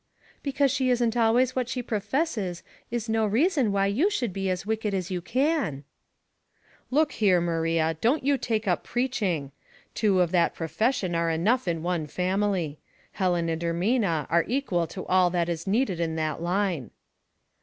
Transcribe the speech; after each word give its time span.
"Because 0.41 0.71
she 0.71 0.89
isn't 0.89 1.15
always 1.15 1.55
what 1.55 1.69
she 1.69 1.83
professes 1.83 2.63
is 2.89 3.07
no 3.07 3.23
reason 3.23 3.71
why 3.71 3.85
you 3.85 4.09
should 4.09 4.33
be 4.33 4.49
as 4.49 4.65
wicked 4.65 4.95
as 4.95 5.11
you 5.11 5.19
cim." 5.21 5.83
22 5.83 5.83
Household 5.83 5.83
Puzzles," 5.83 5.83
Look 6.97 7.11
here, 7.11 7.41
Maria, 7.41 7.97
don't 8.01 8.23
you 8.23 8.35
take 8.39 8.67
up 8.67 8.83
preach 8.83 9.21
ing; 9.21 9.51
two 9.93 10.19
of 10.19 10.31
that 10.31 10.55
profession 10.55 11.13
are 11.13 11.29
enough 11.29 11.67
in 11.67 11.83
one 11.83 12.07
family. 12.07 12.79
Helen 13.11 13.47
and 13.47 13.61
Ermina 13.61 14.25
are 14.31 14.45
equal 14.47 14.87
to 14.87 15.05
all 15.05 15.29
that 15.29 15.47
is 15.49 15.67
needed 15.67 15.99
in 15.99 16.15
that 16.15 16.41
line." 16.41 16.89